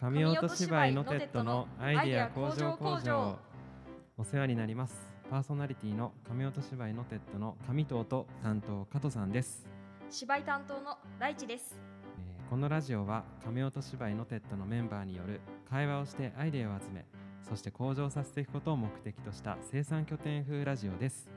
[0.00, 3.36] 神音芝居のテッドのアイデア工場工場。
[4.16, 4.94] お世話になります。
[5.28, 9.66] パーソナリティの神音芝居のテッドの上藤と担当加藤さんです、
[10.08, 11.76] 芝居担当のライチです。
[11.76, 17.04] えーこのラジオは神音芝居のテッドのメンバーによる会話をしてアイデアを集め
[17.42, 21.28] そして向上させていくことを目的とした生産拠点風ラジオです。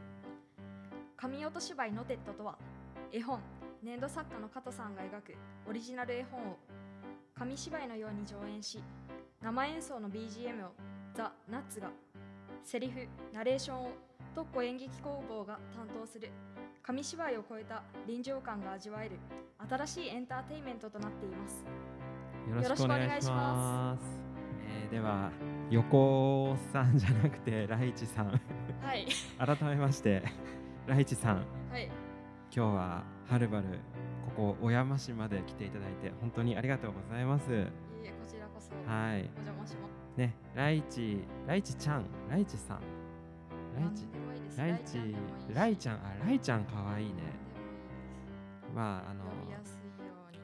[1.17, 2.59] 神音芝居のテッドとは
[3.11, 3.39] 絵本
[3.83, 5.35] 粘土作家の加藤さんが描く
[5.67, 6.57] オリジナル絵本を
[7.41, 8.83] 紙芝居のように上演し
[9.41, 10.73] 生演奏の BGM を
[11.15, 11.89] ザ・ナッツが
[12.63, 13.89] セリフナレーションを
[14.35, 16.29] 特攻演劇工房が担当する
[16.83, 19.17] 紙芝居を超えた臨場感が味わえる
[19.67, 21.65] 新しいエンターテインメントとなっています。
[22.47, 24.21] よろしくお願いしまいす。
[24.83, 25.31] えーでは
[25.71, 28.39] 横尾さんじゃなくてライチさん。
[28.83, 29.07] はい。
[29.43, 30.21] 改めまして
[30.85, 31.37] ライチさん。
[31.71, 31.85] はい。
[32.55, 33.79] 今日ははるばる
[34.25, 37.51] ここ小山市まで来ていただいて本当にありがとうございます。
[37.51, 37.61] いえい
[38.05, 38.71] えこちらこそ。
[38.73, 39.21] おはい。
[39.35, 40.17] 邪魔します。
[40.17, 42.79] ねライチライチちゃんライチさん。
[43.79, 44.05] ライチ
[44.57, 45.15] ライチ
[45.53, 47.13] ライちゃんあライちゃんかわいいね
[48.75, 49.23] まああの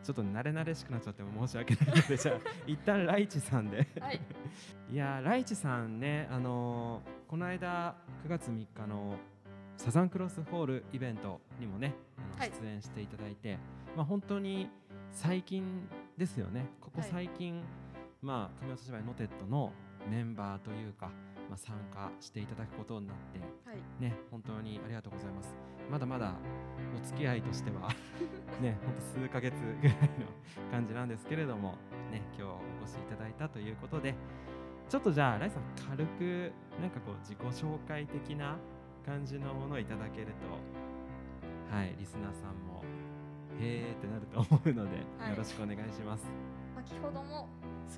[0.01, 3.85] ちょっと慣れ慣れしくなっちゃっても申し訳ないのでじゃあ 一旦ライチさんで。
[3.99, 4.21] はい。
[4.89, 9.17] いやーライチさんねあのーこの間9月3日の
[9.77, 12.51] サザンクロスホールイベントにもねあのはい。
[12.61, 13.57] 出演していただいて、
[13.95, 14.69] まあ本当に
[15.11, 16.65] 最近ですよね。
[16.81, 17.09] ここはい。
[17.11, 17.61] 最近、
[18.21, 19.71] まあ神尾芝居のテッドの
[20.09, 21.07] メンバーというか、
[21.49, 23.39] まあ、参加していただくことになって
[23.69, 24.01] はい。
[24.01, 25.55] ね本当にありがとうございます。
[25.89, 26.33] まだまだ
[27.01, 27.89] お付き合いとしては
[28.61, 31.77] ねほんと数ヶ月ぐらいの感じなんですけれども
[32.11, 34.13] ね今日お越しいただいたということで
[34.89, 38.57] ちょっとじゃあライさん軽くなんかこう自己紹介的な
[39.07, 42.83] 感じのものをいただけるとはいリスナーさんも
[43.59, 45.29] へーってなると思うので、はい。
[45.31, 46.25] よろしくお願いします。
[46.75, 47.47] 先ほども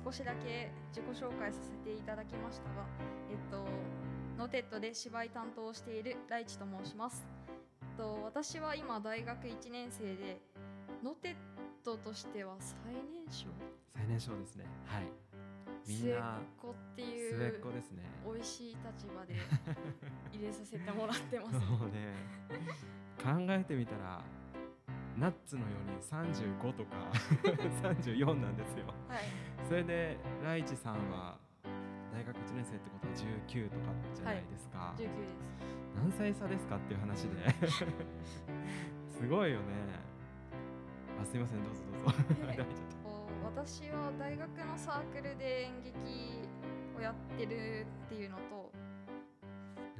[0.04, 2.86] 少しだけ自己紹介させていただきましたが、
[3.28, 3.66] えっと、
[4.38, 7.26] ノテッドで芝居担当をしているライチと申します。
[7.82, 10.40] えっと、私は今大学1年生で、
[11.04, 11.34] ノテッ
[11.84, 13.48] ドとしては最年少？
[13.94, 14.64] 最年少ですね。
[14.86, 15.29] はい
[15.86, 19.34] みん末っな子ってい末っう子ですね美味しい立場で
[20.32, 21.52] 入れさせてもらってます。
[21.52, 22.14] そうね。
[23.20, 24.22] 考えてみたら
[25.18, 27.10] ナッツのように35とか
[27.82, 28.86] 34なんですよ。
[29.08, 29.18] はい、
[29.68, 31.38] それでライチさんは
[32.12, 35.34] 大学1年生ってことは19とかじゃないですか、19です。
[35.96, 37.50] 何歳差ですかっていう話で。
[39.10, 40.10] すごいよね。
[41.20, 42.99] あすいませんどうぞどうぞ
[43.54, 45.94] 私は大学のサークルで演劇
[46.96, 48.70] をやってるっていうのと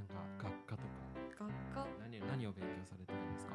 [0.09, 0.89] たなんか学科とか。
[1.39, 1.87] 学科？
[2.01, 3.53] 何何を勉強されてるんですか？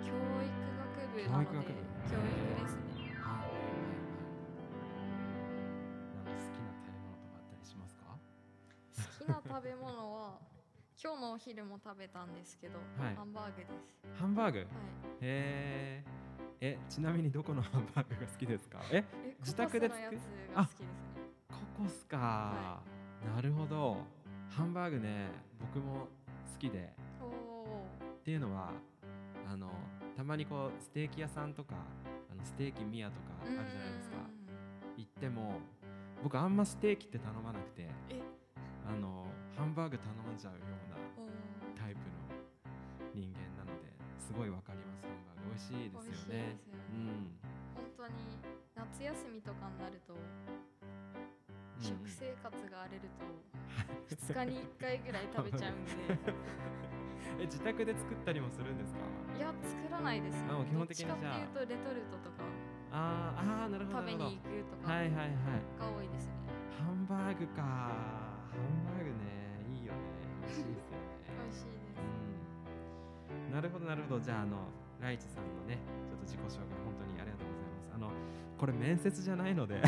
[0.00, 1.80] 教育学部なので教育学部。
[2.08, 2.32] 教育
[2.62, 2.82] ですね。
[3.18, 3.58] はいはいはい。
[6.16, 8.04] なんか好きな食べ物とかあったりしますか？
[8.16, 10.38] 好きな食べ物は
[11.02, 13.16] 今日のお昼も食べたんですけど、はい。
[13.16, 13.70] ハンバーグです。
[14.20, 14.58] ハンバーグ？
[14.60, 14.66] はい。
[15.20, 16.04] へえ
[16.64, 18.78] えちなみにどこのハンバーグが好きですか？
[18.92, 20.86] ええ自宅で作るつが好きですね。
[21.48, 22.80] ココスか、は
[23.34, 23.96] なるほど。
[24.48, 25.26] ハンバーグね
[25.60, 26.06] 僕も
[26.52, 26.92] 好きで。
[28.20, 28.70] っていうのは
[29.50, 29.72] あの
[30.16, 31.74] たまにこうステーキ屋さんとか
[32.30, 34.16] あのステーキ宮とかあるじゃないですか。
[34.96, 35.58] 行っても
[36.22, 38.20] 僕あんまステーキって頼まなくてえ？
[38.86, 40.96] あのハンバーグ頼んじゃうような
[41.82, 42.04] タイプの
[43.14, 44.71] 人間なのですごいわかりますハンバーグ
[45.52, 46.08] 美味しいですよね。
[46.08, 46.56] 美味しいですよね。
[46.92, 47.38] うん
[47.76, 48.40] 本当に
[48.74, 50.22] 夏休みとかになると、うん。
[51.82, 53.26] 食生活が荒れると
[54.14, 55.92] 2日に1回ぐらい食べちゃうんで。
[57.40, 59.00] え自宅で作ったりもするんですか？
[59.36, 60.48] いや作らないですね。
[60.50, 62.44] あもう基本的にどっちじゃあかっていうとレトルトとか。
[62.94, 64.30] あーあーなるほど食べなるほど。
[64.30, 65.28] に行くとかはいはいはい。
[65.80, 66.32] が多いですね、
[66.78, 67.88] ハンバーグかハ
[68.58, 69.64] ンバーグね。
[69.72, 69.98] いいよね。
[70.42, 70.98] 美味しいですよね。
[71.42, 72.00] 美味しいです。
[73.46, 73.52] うん。
[73.52, 74.20] なるほどなるほど。
[74.20, 74.58] じゃああの
[75.02, 77.90] ライチさんのねちょっと自己紹介本当にありがとうございます。
[77.94, 78.10] あの
[78.58, 79.82] これ面接じゃないので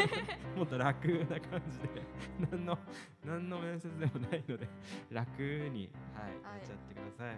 [0.56, 2.02] もっと楽な感じで
[2.50, 2.78] 何の
[3.24, 4.68] 何の面接でもないので
[5.10, 6.58] 楽にはい、はい。
[6.58, 7.36] やっちゃってください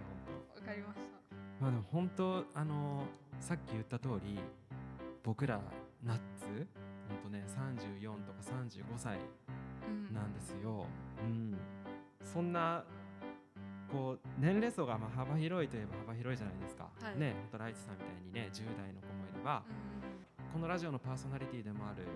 [0.56, 1.06] 本わかりました。
[1.60, 3.04] 当まあでも本当あの
[3.38, 4.40] さっき言った通り
[5.22, 5.60] 僕ら
[6.02, 6.66] ナッツ？
[7.08, 9.18] 本当ね34とか35歳
[9.88, 10.12] うん。
[10.14, 10.86] なんですよ。
[11.22, 11.56] うん、
[12.24, 12.84] そんな
[13.90, 16.88] こう年齢層がまあ幅広いといえば幅広いじゃないですか。
[17.02, 19.62] はいね、本当ライチさんみたいにね10代の子もいれば、
[20.52, 22.06] このラジオのパーソナリティでもある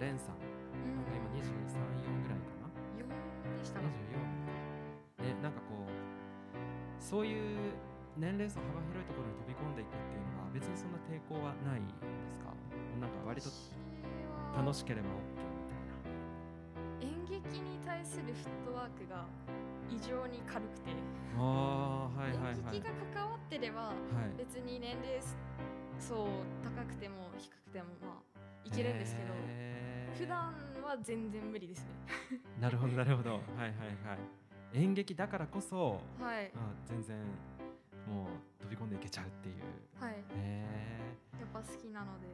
[0.00, 2.70] レンさん、うんなんか今23、4ぐらいかな。
[2.98, 3.06] 4
[3.58, 3.86] でしたか
[5.22, 5.30] 24。
[5.30, 5.90] ね、なんかこう
[6.98, 7.72] そういう
[8.18, 11.94] 年齢層幅広いところに飛び込んでいくっていうのは別にそんな抵抗はないで
[12.28, 12.50] すか？
[13.00, 13.48] なんか割と
[14.56, 15.08] 楽しければ
[17.00, 19.26] OK みたいるフットワークが
[19.92, 20.90] 異常に軽くて、
[21.36, 22.76] ああはいはいはい。
[22.76, 23.94] 演劇が関わってればはい。
[24.38, 25.20] 別に年齢
[26.00, 26.28] 層
[26.64, 29.34] 高くても低くてもまあいけるんですけど、
[30.16, 31.88] 普段は全然無理ですね。
[32.60, 33.32] なるほどなるほど。
[33.32, 33.70] はいはい
[34.06, 34.18] はい。
[34.74, 37.18] 演劇だからこそはい、あ全然
[38.08, 38.24] も
[38.60, 39.56] う飛び込んでいけちゃうっていう。
[40.00, 40.66] はい、へえ
[41.38, 42.28] やっぱ好きなので、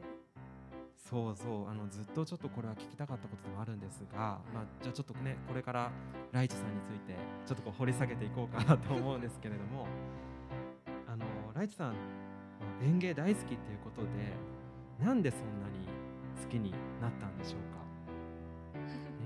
[0.99, 1.69] そうそう。
[1.69, 4.53] あのずっとちょっとこれは聞きたかったことでもあるんですが、い。
[4.53, 5.91] まあ、じゃあちょっとねこれから
[6.31, 7.15] ライチさんについて
[7.47, 9.87] ちょっとこう掘り下げていこうかなと思うんですけれども
[11.07, 11.25] あの
[11.55, 11.95] ライチさん
[12.83, 14.07] 園芸大好きっていうことで
[15.03, 15.87] なんでそんなに
[16.43, 17.79] 好きになったんでしょうか？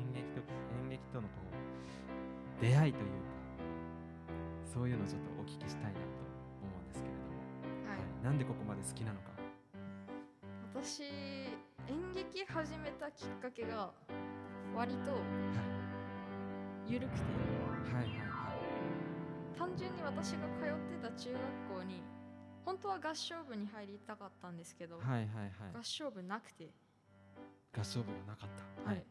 [0.07, 0.41] 演劇と
[0.83, 1.33] 演劇とのこ
[2.59, 3.11] う出会いというか
[4.73, 5.97] そういうのをちょっとお聞きしたいなと
[6.63, 8.23] 思うんですけれども、はい、はい。
[8.23, 9.33] なんでここまで好きなのか。
[10.75, 11.03] 私
[11.89, 13.91] 演劇始めたきっかけが
[14.75, 15.17] 割とは
[16.87, 18.03] 緩くて、いはい。
[18.03, 18.53] はいは
[19.55, 19.57] い。
[19.57, 22.01] 単純に私が通ってた中学校に
[22.65, 25.27] 本当は合唱部に入りたかったんですけど、はいはいはい。
[25.77, 26.69] 合唱部なくて、
[27.77, 28.49] 合唱部がなかっ
[28.85, 28.89] た。
[28.89, 28.99] はい。
[28.99, 29.01] っ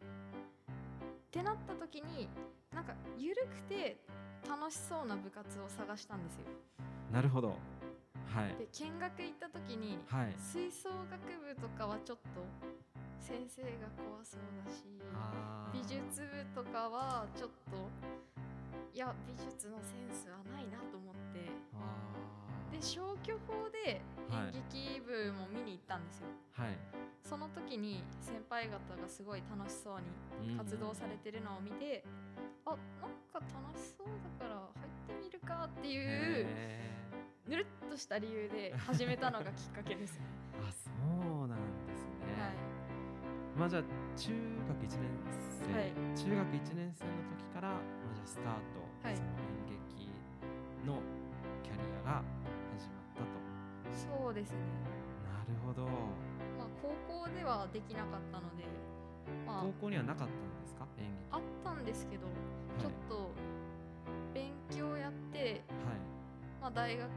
[1.30, 2.28] てなった時に
[2.74, 3.98] なんか緩くて
[4.48, 6.46] 楽しそうな部活を探したんですよ。
[7.12, 7.56] なるほど。
[8.34, 8.56] はい。
[8.56, 10.34] で見学行った時にはい。
[10.38, 12.44] 吹奏楽部とかはちょっと
[13.20, 14.82] 先生が怖そうだし
[15.72, 17.88] 美術部とかはちょっと
[18.92, 21.50] いや美術のセンスはないなと思って。
[21.74, 22.12] あ
[22.72, 24.00] で消去法で
[24.30, 24.56] はい。
[24.56, 26.78] 演劇部も見に行ったんですよ、ーはい。
[27.22, 30.00] その時に先輩方がすごい楽しそう
[30.42, 32.02] に活動されてるのを見て、
[32.64, 34.06] あなんか楽しそう
[34.40, 36.91] だから入ってみるかっていうへ
[37.48, 40.20] ぬるっとした理由で始めたのがきっかけです
[40.62, 40.90] あ、そ
[41.44, 42.40] うなんですね。
[42.40, 42.54] はい、
[43.58, 43.82] まあじゃあ
[44.16, 44.32] 中
[44.68, 45.10] 学1年
[45.66, 48.48] 生、はい中学1年生の時からまあじゃあスタート、
[49.02, 49.34] はいその演
[49.66, 50.10] 劇
[50.86, 50.98] の
[51.62, 52.22] キャリアが
[52.78, 54.22] 始まったと。
[54.24, 54.58] そうですね。
[55.24, 55.84] なるほど。
[55.86, 56.94] まあ高
[57.26, 58.64] 校ではできなかったので、
[59.46, 60.86] まあ高校にはなかったんですか？
[60.98, 61.26] 演劇。
[61.32, 62.26] あったんですけど、
[62.78, 63.30] ちょっと
[64.32, 65.62] 勉強やって、はい。
[66.62, 67.08] まあ大学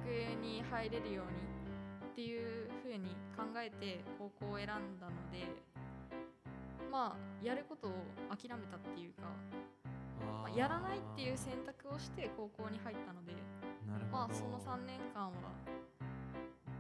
[0.42, 5.46] に入れるようにっていう風に考えて高校を選んだので、
[6.92, 7.92] まあやることを
[8.36, 9.30] 諦めたっていうか、
[10.26, 13.34] まあ、やらないっていう選択をして高校に入ったので。
[14.12, 15.34] まあその3年間は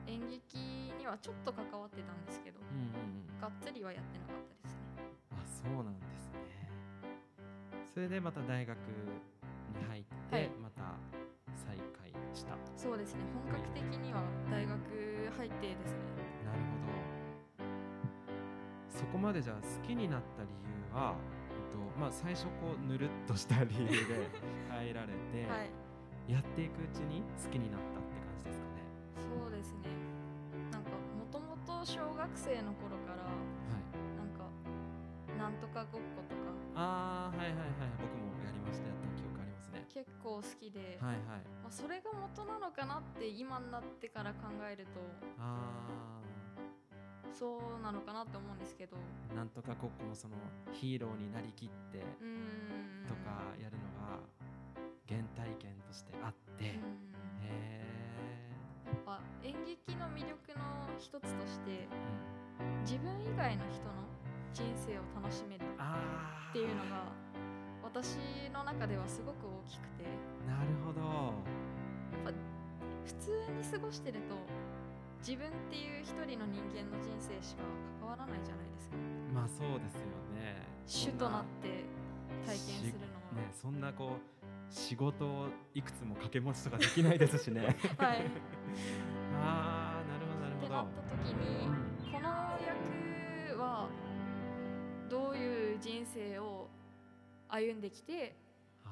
[0.07, 0.57] 演劇
[0.97, 2.85] にはちょっと関わってたんですけど、うんうん
[3.33, 3.41] うん。
[3.41, 5.03] がっつりはやってなかったですね。
[5.31, 6.69] あそうなんですね
[7.94, 8.77] それでまた大学
[12.86, 13.22] そうですね。
[13.50, 14.22] 本格的には
[14.52, 15.98] 大学入ってですね。
[16.54, 16.54] ほ
[16.86, 17.66] ど
[18.94, 20.50] そこまでじゃあ好きになった理
[20.94, 21.16] 由は、
[21.50, 24.30] えっとまあ、最初こうぬるっとした理由で
[24.70, 25.70] 入られて、はい。
[26.32, 28.82] やっていくうちに好きになったって感じですかね
[29.18, 29.90] そうですね。
[30.72, 33.34] なんかもともと小学生の頃からは
[33.82, 34.46] いなんか
[35.38, 36.42] なんとかごっことか
[36.76, 37.66] ああはいはいはい
[39.95, 41.47] 結構好きで、はいはい。
[41.63, 45.00] まあ、それが元なのかなって今になってから考えると
[45.39, 46.19] あ
[47.31, 48.97] そうなのかなって思うんですけど。
[49.31, 50.36] あなんとかごっこもその
[50.74, 52.00] ヒーローになりきって
[53.08, 54.20] とかやるのが
[55.08, 57.15] 原体験としてあって、へうん。
[57.43, 58.51] え、
[58.88, 61.88] やっぱ演劇の魅力の一つとして
[62.60, 64.03] うん、自分以外の人の
[64.53, 67.12] 人生を楽しめるっていうのが
[67.96, 68.20] 私
[68.52, 70.04] の中ではすごく大きくて。
[70.46, 71.00] なるほど。
[72.25, 72.36] やっぱ
[73.06, 74.36] 普通に過ごしてると
[75.20, 77.64] 自分っていう一人の人間の人生しか
[78.02, 78.98] 関わらないじゃないですか。
[79.34, 80.68] まあそうですよね。
[80.86, 81.86] 主となって
[82.46, 87.78] 体験するのは、ねそんなこう仕事をいくつも掛け持ちとかできないですしね。
[87.98, 88.28] はい。
[89.40, 90.68] ああなるほどなるほど。
[90.68, 92.12] ってなった時にうん。
[92.12, 92.28] この
[92.60, 93.88] 役は
[95.10, 96.75] どういう人生を
[97.55, 98.35] 歩んできて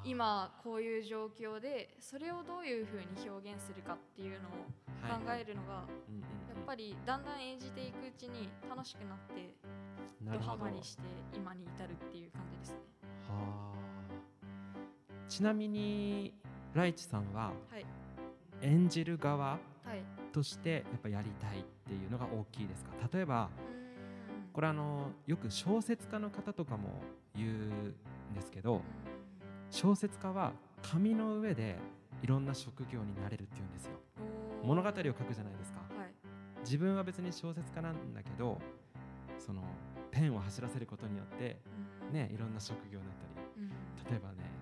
[0.04, 4.52] 今こういう状況でそれをどういうふうに表現するかっていうのを
[5.08, 9.54] 考えるのがやっぱりだんだん演じていくうちに楽しくなって
[10.20, 11.02] ドハマりして
[11.34, 12.76] 今に至るっていう感じですね。
[13.28, 13.74] はあ。
[15.28, 16.34] ちなみに
[16.74, 17.86] ライチさんははい、
[18.62, 20.02] 演じる側はい、
[20.32, 22.90] としてやっぱやりたいっていうのが大きいですか？
[23.12, 23.48] 例えば
[24.52, 27.02] これあのよく小説家の方とかも
[27.36, 27.94] 言うん
[28.34, 28.80] ですけど
[29.70, 31.78] 小説家は紙の上で
[32.22, 33.92] いろんな職業になれるっていうんですよ。
[34.18, 35.80] うん物語を書くじゃないですか。
[35.94, 36.10] はい、
[36.62, 38.58] 自分は別に小説家なんだけど
[39.38, 39.62] その
[40.10, 41.60] ペンを走らせることによって
[42.08, 42.14] うん。
[42.14, 43.26] ねいろんな職業になった
[43.60, 43.64] り。
[43.64, 43.68] うん。
[44.10, 44.54] 例えばね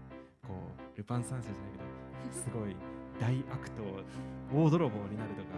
[0.96, 2.76] ルパン三世じゃないけどすごい
[3.20, 3.82] 大悪党
[4.52, 5.48] 大泥棒になるとか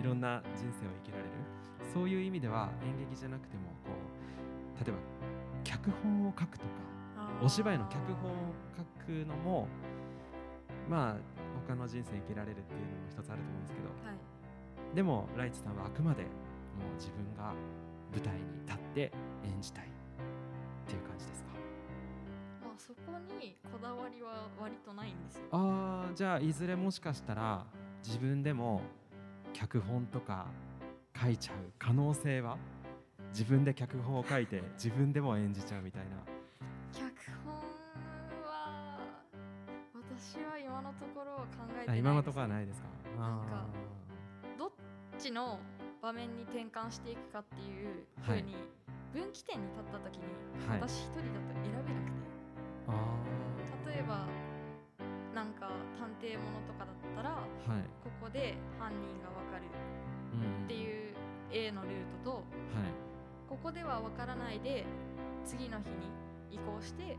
[0.00, 1.30] いろんな人生を生きられる。
[1.92, 3.90] そういう意味では演劇じゃなくてもこ
[4.80, 4.98] う例えば
[5.84, 6.70] 脚本を書くとか
[7.42, 8.34] お芝居の脚本を
[8.76, 9.68] 書くのも
[10.88, 11.16] まあ
[11.66, 14.94] 他の人生生きられるっていうのも一つあると思うんですけどはい。
[14.94, 16.28] でもライチさんはあくまでも
[16.90, 17.52] う自分が
[18.12, 19.12] 舞台に立って
[19.44, 19.88] 演じたいっ
[20.86, 21.48] ていう感じですか？
[22.62, 23.00] まあそこ
[23.38, 25.42] にこだわりは割とないんですよ。
[25.52, 27.66] あーじゃあいずれもしかしたら
[28.02, 28.80] 自分でも
[29.52, 30.46] 脚本とか
[31.20, 32.56] 書いちゃう可能性は？
[33.30, 36.16] 自分で脚本を書いて自分でも演じちゃうみたいな。
[36.92, 37.06] 脚
[37.44, 37.54] 本
[38.44, 38.98] は
[39.94, 41.90] 私は今のところは考えてないです。
[41.90, 42.88] あ今のところはないですか？
[43.20, 43.66] なんかあ
[44.58, 44.70] どっ
[45.18, 45.60] ちの
[46.02, 48.40] 場面に転換していくかっていうふはい。
[48.40, 48.56] うに、
[49.12, 50.22] 分岐点に立った時に、
[50.68, 50.80] はい。
[50.80, 52.18] 私一人だと選べなくて。
[52.88, 52.92] ー。
[52.92, 52.94] あ
[53.90, 54.26] 例えば
[55.34, 59.64] なんか探偵ものとかだったらーはい、ここで犯人がわかる
[60.32, 61.14] うん、っていう
[61.50, 61.92] A のルー
[62.24, 62.44] トとはい
[63.48, 64.84] ここではわからないで
[65.44, 66.10] 次の日に
[66.50, 67.16] 移行して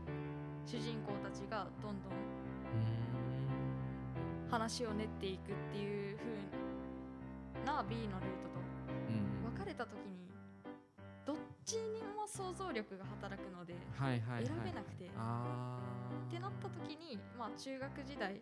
[0.64, 2.12] 主人公たちがどんどん
[4.50, 8.60] 話を練っていくっていう風な B のルートと
[9.08, 9.54] うん。
[9.54, 10.30] 分かれた時に
[11.24, 15.06] どっちにも想像力が働くので選べなくて。
[15.06, 15.08] っ
[16.30, 18.40] てなった時にまあ中学時代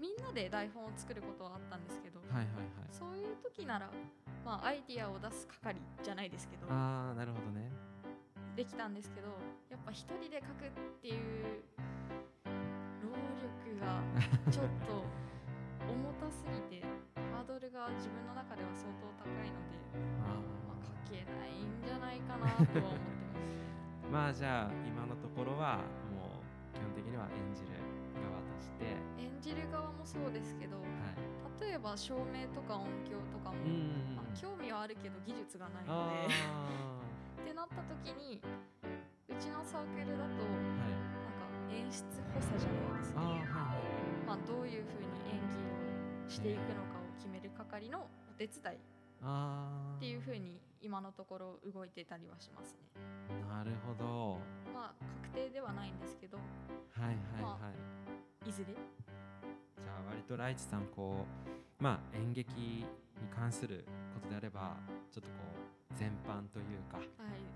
[0.00, 2.20] みんなで台本を作ることはあったんですけど、
[2.90, 3.88] そういう時なら
[4.44, 7.70] まあアイディアを出す係じゃないですけどああなるほどね。
[8.56, 9.28] できたんですけど
[9.70, 10.70] やっぱ一人で書くっ
[11.00, 11.64] ていう
[13.00, 14.02] 労力が
[14.50, 15.04] ちょっと
[15.88, 16.84] 重たすぎて
[17.32, 19.80] ハードルが自分の中では相当高いので、
[20.20, 20.36] あ
[20.68, 23.00] まあ、ー書けないんじゃないかなとは思ってます。
[24.12, 25.78] まあじゃあ今のところは
[26.12, 27.78] もう基本的には演じる
[28.20, 30.76] 側として、はい、演じる側もそうですけど
[31.60, 36.34] 例えば照明とか音響とかも、うんまあ、興味はあるけど技術がないのあで。
[36.48, 37.00] あ
[37.42, 38.40] ってなった時に
[39.28, 40.44] うちのサークルだとなんか
[40.84, 43.44] はい演出補佐じゃないですあーはい
[44.26, 48.78] まあ、どういうふうに演技をしていくのかを決める係のお手伝いっ
[49.22, 52.78] あていうふうに今のところ動いてたりはしますね。
[53.50, 54.38] あなるほど。
[54.72, 56.42] まあ確定ではないんですけどは
[57.02, 57.58] いはいまは
[58.44, 58.74] い、いずれ
[60.30, 61.26] とライチさんこ
[61.80, 62.86] うまあ演劇に
[63.34, 63.84] 関する
[64.14, 64.76] ことであれば
[65.10, 65.28] ちょっとこ
[65.90, 67.06] う全般というかはい。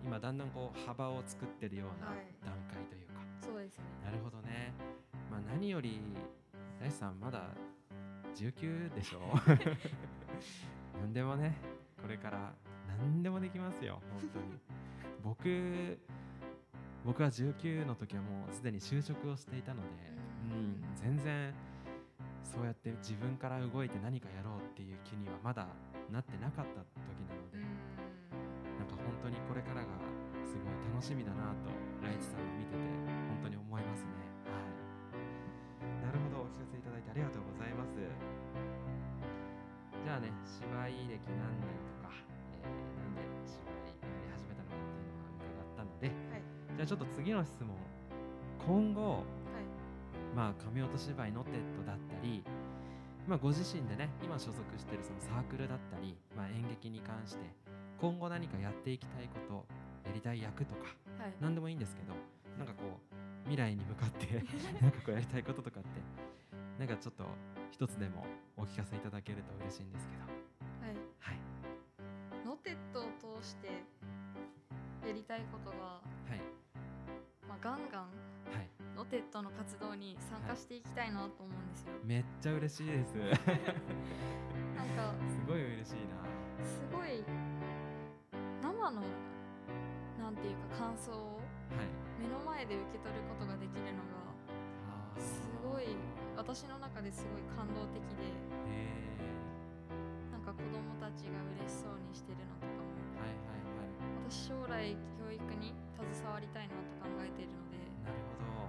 [0.04, 2.34] 今だんだんこう幅を作ってるようなはい。
[2.44, 3.84] 段階というか、そうですね。
[4.04, 4.72] なるほどね。
[5.30, 6.00] まあ何より
[6.80, 7.44] ライチさんまだ
[8.34, 9.20] 19でしょ？
[11.00, 11.56] 何でもね
[12.02, 12.52] これから
[12.98, 14.58] 何でもできますよ本当に。
[15.22, 15.98] 僕
[17.06, 19.88] 僕は19の時はもうすでに就職をしていたので、
[20.50, 21.54] ううんん、全然
[22.44, 25.66] そうやって自分から動いて何かやろうっていう気にはまだ
[26.12, 26.92] なってなかった時
[27.26, 27.66] なので、うん
[28.78, 29.88] なんか本当にこれからが
[30.44, 31.70] すごい楽しみだなと
[32.02, 32.82] ライチさんを見てて
[33.40, 34.10] 本当に思いますね。
[34.50, 34.64] はい。
[36.04, 37.94] なるほど、お聞かせいただいてありがとうございます。
[37.96, 42.10] じゃあね、芝居歴何年とか、
[42.52, 42.76] えーな
[43.08, 43.80] んで芝居
[44.20, 46.42] やり始めたのかっていうのは伺ったので、はい
[46.76, 47.70] じゃあちょっと次の質問。
[48.66, 49.26] 今後、は
[49.62, 49.64] い
[50.34, 52.42] まあ、神音芝居のテッドだったり、
[53.28, 57.44] まあ、ご自身でね今所属しているそのサークルだったり、まあ、演劇に関して
[58.00, 59.66] 今後何かやっていきたいこと
[60.08, 60.88] やりたい役とか
[61.20, 61.34] はい。
[61.40, 62.14] 何でもいいんですけど
[62.58, 64.42] なんかこう未来に向かって
[64.80, 65.88] なんかこうやりたいこととかって
[66.78, 67.24] なんかちょっと
[67.70, 68.26] 一つでも
[68.56, 70.22] お聞かせいただけると嬉しいんですけど。
[70.22, 70.96] はい。
[71.18, 71.38] はい。
[72.44, 73.68] ノテッドを通して
[75.06, 76.00] やりたいことが、は
[76.34, 76.40] い。
[77.48, 78.08] まあ、ガンガン
[79.14, 81.94] テッドの活動に参加していきたいなと思うんですよ。
[82.02, 83.14] めっちゃ嬉しいです。
[83.14, 85.14] すなんか
[85.46, 86.18] ごい嬉しいな。
[86.66, 87.22] すごい
[88.58, 89.06] 生の
[90.18, 91.38] なんていうか感想を
[91.70, 91.86] はい。
[92.18, 94.34] 目の前で受け取ることができるのが
[95.22, 95.94] すごい
[96.34, 98.34] 私の中ですごい感動的で
[98.66, 98.90] へ
[100.34, 103.94] なんか子供たちが嬉しそうにしてるのとかもーはいはいはい。
[104.26, 105.70] 私将来教育に
[106.02, 106.02] 携
[106.34, 108.63] わりたいなと考えているのでいなるほど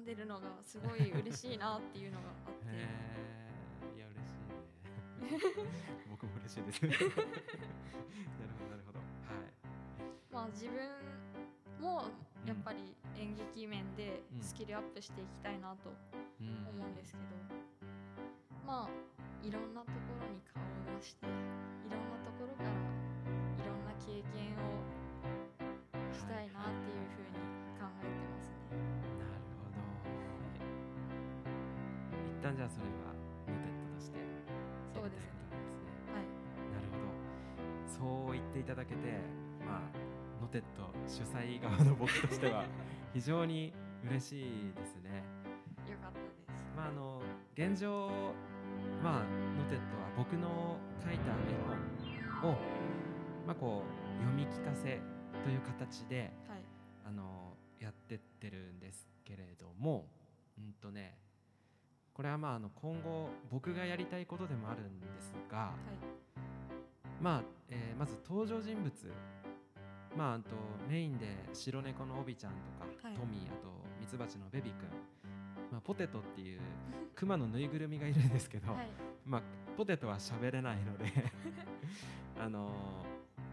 [0.00, 3.96] んでるのがすごい嬉しいなっていうのがあって。
[3.96, 5.66] いや嬉しいね。
[6.10, 6.82] 僕も嬉しいです。
[6.84, 8.98] なるほどなるほど。
[8.98, 9.52] はい。
[10.32, 10.74] まあ自分
[11.80, 12.04] も
[12.46, 15.90] やっぱり演劇面でうんスキルアップしていきたいなと
[16.40, 16.66] うん。
[16.68, 17.24] 思うんですけど、
[18.66, 21.30] まあいろんなところに顔を出してい
[21.90, 22.16] ろんな
[32.60, 33.16] じゃあそれは
[33.48, 34.60] ノテットとしてやりたい
[34.92, 35.96] ことなんですね。
[36.12, 36.28] はい
[36.68, 37.08] なるほど。
[37.88, 39.00] そう言っていただけて
[39.64, 39.80] まあ
[40.42, 42.66] ノテット主催側の僕としては
[43.16, 43.72] 非常に
[44.04, 45.24] 嬉しいですね。
[45.88, 46.68] よかったです。
[46.76, 47.22] まああの
[47.54, 48.10] 現状
[49.02, 49.24] まあ
[49.56, 52.58] ノテットは僕の書いた絵本を
[53.46, 55.00] まあこう読み聞かせ
[55.44, 56.64] という形ではい。
[57.06, 60.10] あのやってってるんですけれども
[60.58, 61.16] うんとね
[62.14, 65.72] これはまああの今後僕がやりたいことでもあるんですがはい。
[67.22, 68.92] まあ、えーまず登場人物。
[70.16, 70.56] まああと
[70.88, 72.58] メインで白猫のオビちゃんと
[73.02, 73.16] か、はい。
[73.16, 73.68] トミーあと
[74.00, 74.86] ミツバチのベビくん、
[75.70, 76.60] まあ、ポテトっていう
[77.14, 78.88] クマのぬいぐるみがいるんですけど、はい。
[79.24, 79.42] まあ、
[79.76, 81.04] ポテトは喋れないので
[82.40, 82.72] あのー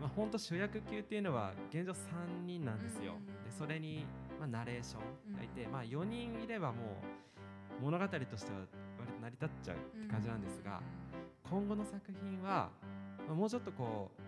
[0.01, 1.95] まあ本当主役級っていうのは現状3
[2.45, 3.13] 人なんですよ。
[3.45, 4.05] でそれに、
[4.39, 4.99] まあ、ナレーショ
[5.31, 7.36] ンがいて、まあ、4人いればもう
[7.81, 8.59] 物語としては
[8.99, 10.81] 割と成り立っちゃうって感じなんですが、
[11.49, 12.69] 今後の作品は、
[13.27, 14.21] まあ、もうちょっとこう、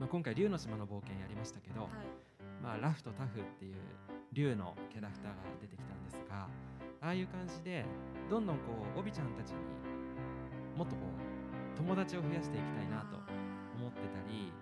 [0.00, 1.90] まあ、今回竜の島の冒険やりましたけど、はい。
[2.62, 3.74] まあ、ラフとタフっていう
[4.32, 6.48] 竜のキャラクターが出てきたんですが
[7.00, 7.84] ああいう感じで
[8.28, 9.56] どんどんこうオビちゃんたちに
[10.76, 13.16] もっとこう友達を増やしていきたいなと
[13.78, 14.52] 思ってたり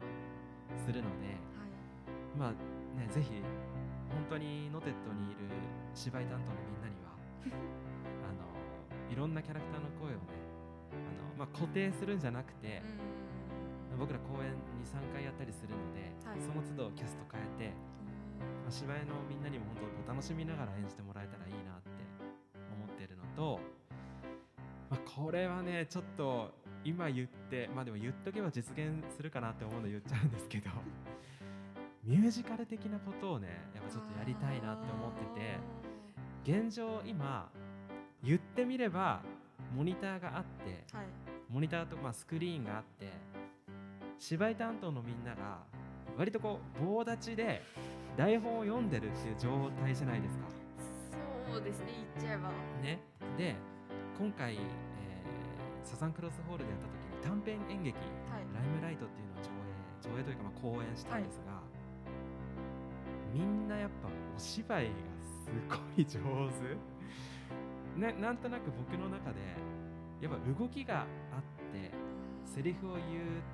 [0.76, 2.38] するのではい。
[2.38, 2.50] まあ
[2.98, 3.40] ねぜひ
[4.12, 5.48] 本当にノテットにいる
[5.94, 7.16] 芝居担当のみんなには
[9.14, 10.26] いろんなキャラクターの声をね
[10.90, 12.82] あの、まあ、固定するんじゃなくて、
[13.94, 13.98] うん。
[13.98, 14.50] 僕ら公演
[14.82, 16.42] 23回やったりするので、はい。
[16.42, 17.74] その都度キャスト変えて、
[18.66, 21.94] まあ、芝居のみんなにも本当お楽しみながら演じてもらえたらいいなって
[22.74, 23.60] 思ってるのと、
[24.90, 26.50] まあ、これはねちょっと
[26.82, 30.70] 今言ってまあでも言っとけば実現するかなって思うの言っちゃうんですけど
[32.04, 37.50] ミュージカル的なことをねやっぱちょっとやりたいなって思ってて現状今
[38.24, 39.20] 言ってみれば
[39.76, 41.06] モニターがあってはい。
[41.50, 43.12] モニターと、まあ、スクリーンがあって
[44.18, 45.58] 芝居担当のみんなが
[46.16, 47.62] 割とこう棒立ちで
[48.16, 50.44] 台本を読んでるっていう状態じゃないですか。
[51.52, 52.48] そうですね言っちゃえば。
[52.82, 53.00] ね、
[53.36, 53.54] で
[54.18, 54.60] 今回、えー
[55.84, 59.44] サザンクロスホールでやった時に短編演劇はい「ライムライト」っていうのを
[60.08, 61.60] 上映上映というかまあ公演したんですが、
[63.34, 64.90] みんなやっぱお芝居が
[65.44, 66.76] すごい上手、
[67.96, 69.38] ね、なんとなく僕の中で
[70.20, 71.06] やっぱ動きがあっ
[71.72, 71.90] て
[72.44, 73.10] セリフを言うっ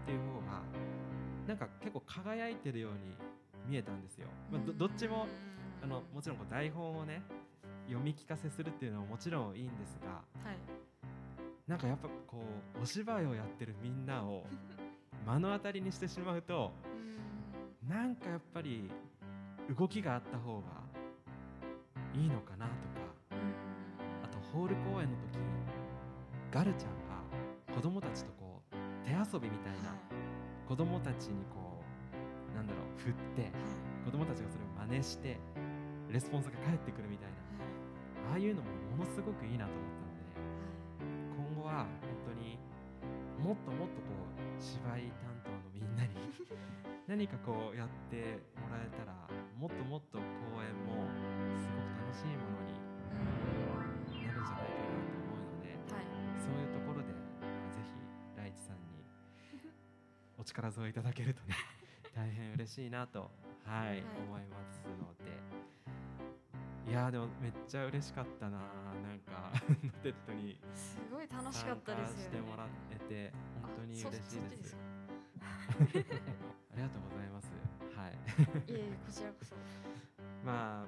[0.06, 0.62] ていう方が
[1.46, 3.16] なんか結構輝いてるように
[3.68, 4.28] 見えたんですよ。
[4.50, 5.26] まあ、どどっちも
[5.82, 7.22] あのもちろんこう台本をね
[7.86, 10.08] 読み聞かせするっていうのはもちろんいいんですが
[10.48, 10.58] はい。
[11.66, 12.42] なんかやっぱこ
[12.78, 14.44] うお芝居をやってるみんなを
[15.26, 16.72] 目の当たりにしてしまうと
[17.82, 17.88] うん。
[17.88, 18.90] なんかやっぱり
[19.76, 20.66] 動きがあった方が
[22.14, 22.79] いいのかなとかあと
[24.52, 25.38] ホール公演の時
[26.50, 28.74] ガルちゃんが子供たちとこう
[29.06, 29.94] 手遊びみたいな
[30.68, 31.82] 子供たちにこ
[32.52, 33.50] うなんだろう振って
[34.04, 35.38] 子供たちがそれを真似して
[36.10, 37.50] レスポンスが返ってくるみたいな。
[38.30, 40.38] ああいうのもものすごくいいなと思ったので
[41.34, 42.62] 今後は本当に
[43.42, 46.14] もっともっとこう芝居担当のみんなに
[47.10, 49.26] 何かこうやってもらえたら
[49.58, 51.10] もっともっと公演も
[51.58, 52.69] すごく楽しいものにな
[54.40, 56.08] るんじゃないかなと思うのではい。
[56.40, 57.92] そういうところでぜひ
[58.36, 59.04] ライチさんに
[60.40, 61.54] お力添えいただけるとね
[62.16, 63.30] 大変嬉しいなと、
[63.64, 64.02] はいはい。
[64.26, 65.30] 思いますので。
[66.88, 69.52] いやーでもめっちゃ嬉しかったななんか
[69.84, 72.40] ノ テットにすごい楽しか参ったですよね。
[72.40, 74.76] もらえて本当に嬉しいです。
[75.38, 77.52] ありがとうございます。
[77.94, 78.12] はい。
[78.72, 79.54] いえいえこちらこそ。
[80.44, 80.86] まあ、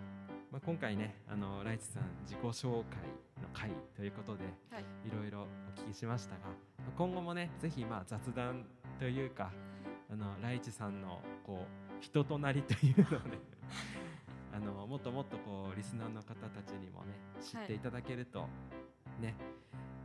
[0.52, 3.00] まあ、今回ねあのライチさん自己紹介
[3.40, 4.84] の回ということではい。
[5.08, 6.40] いろいろお聞きしましたが
[6.98, 8.66] 今後もねぜひまあ雑談
[8.98, 9.50] というか
[10.10, 13.38] あのライチさんのこう人となりというのをね
[14.52, 18.46] あのもっともっとこうリスナーの方たちにもね知っていただけると、
[19.20, 19.34] ね。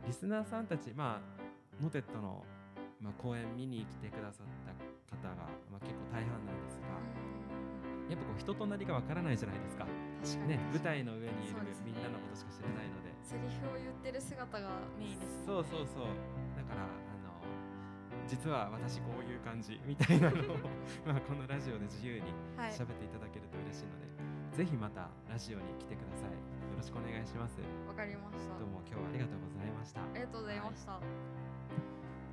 [0.06, 2.42] リスナーさんたちまあノテットの、
[3.02, 4.46] まあ、公演見に来てくださっ
[5.10, 6.37] た方が、まあ、結構大半
[8.08, 9.84] やっぱこう人となりがわからないじゃないですか。
[10.48, 13.12] ね舞台の上にいるねみんなのことしか知らないので。
[13.22, 15.44] セリフを言ってる姿がメインです。
[15.44, 16.16] そうそうそう。
[16.56, 16.88] だからあ
[17.20, 17.44] の
[18.26, 20.56] 実は私こういう感じみたいなのを
[21.04, 22.72] まあこのラジオで自由にはい。
[22.72, 24.08] 喋っていただけると嬉しいので、
[24.56, 26.32] ぜひまたラジオに来てください。
[26.32, 26.36] よ
[26.76, 27.60] ろしくお願いします。
[27.86, 28.56] わかりました。
[28.58, 30.00] どうも今日はありがとうございました。
[30.00, 31.00] ありがとうございました、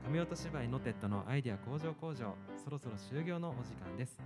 [0.06, 4.22] 神音芝居ノテットのアイデア工場工場そろそろ終業のお時間です、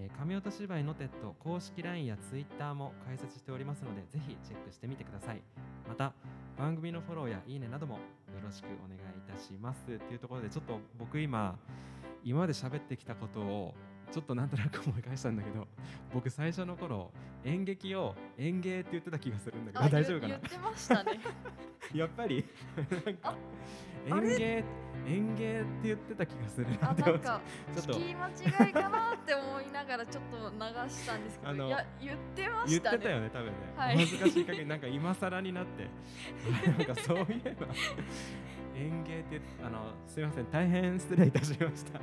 [0.00, 5.42] えー、神音芝居ノテット公式 LINE や Twitter も開設しておりますのでぜひチェックしてみてください。
[5.88, 6.12] また
[6.56, 8.00] 番組のフォローやいいねなどもよ
[8.44, 9.84] ろしくお願いいたします。
[9.86, 11.58] というところでちょっと僕今
[12.24, 13.74] 今まで喋ってきたことを
[14.12, 15.66] ちょっとなんとなく思い返したんだけど
[16.14, 17.10] 僕最初の頃
[17.44, 20.38] 演劇を演芸って言ってた気がするんだけど大丈夫かな？
[20.38, 21.20] 言ってましたね。
[21.94, 22.44] やっぱり？
[24.06, 24.64] 演芸
[25.08, 27.40] 演芸って言ってた気がするなあなんか
[27.74, 27.92] ちょっと。
[27.94, 33.94] 聞き間違いかなって思いながらちょっと流したんですけあのどいや言ってま言したねってたよね多分ね、はい。
[33.94, 35.88] お恥ずかしい限りなんか今更になって。
[36.78, 37.66] なんかそういえば
[38.76, 42.00] 演芸ってあのすいません大変失礼いたしました。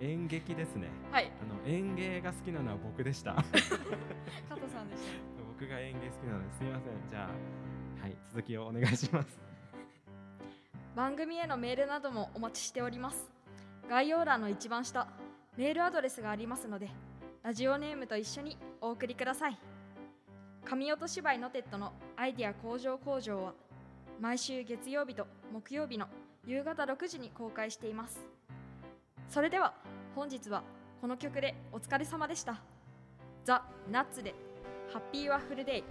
[0.00, 0.88] 演劇ですね。
[1.12, 1.30] はい。
[1.40, 3.34] あの演芸が好きなのは僕でした。
[3.44, 5.00] 加藤さんでし
[5.58, 7.10] 僕が演芸好きなのですいません。
[7.10, 9.38] じゃあはい続きをお願いします。
[9.38, 9.45] た
[10.96, 13.30] 番組へのメールなどもお待ちしております。
[13.86, 15.06] 概要欄の一番下
[15.58, 16.88] メールアドレスがありますので
[17.42, 19.58] ラジオネームと一緒にお送りください。
[20.64, 23.52] 神音芝居のテッドのアイディア工場工場は
[24.18, 26.06] 毎週月曜日と木曜日の
[26.46, 28.26] 夕方6時に公開しています。
[29.28, 29.74] それでは
[30.14, 30.62] 本日は
[31.02, 32.58] この曲でお疲れ様でした。
[33.44, 34.34] ザ・ナッツで
[34.94, 35.84] ハッピーワッフルデイ。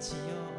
[0.00, 0.49] 日曜